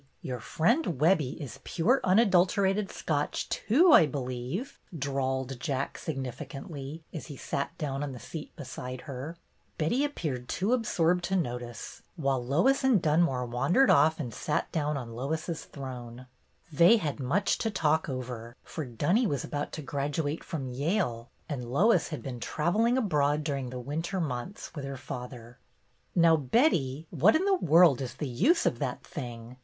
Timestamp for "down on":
7.77-8.11, 14.71-15.13